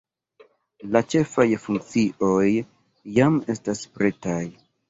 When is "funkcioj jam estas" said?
1.67-3.85